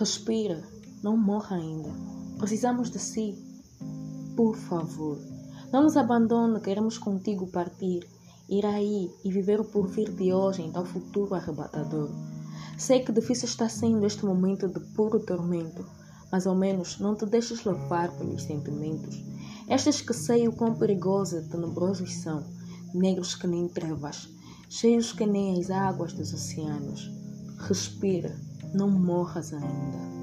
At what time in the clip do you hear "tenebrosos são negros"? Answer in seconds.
21.50-23.34